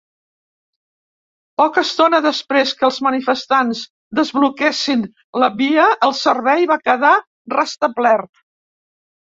Poca 1.61 1.83
estona 1.87 2.21
després 2.27 2.71
que 2.79 2.87
els 2.89 2.97
manifestants 3.09 3.83
desbloquessin 4.21 5.05
la 5.45 5.53
via, 5.63 5.87
el 6.11 6.19
servei 6.23 6.69
va 6.75 6.81
quedar 6.91 7.15
restablert. 7.59 8.37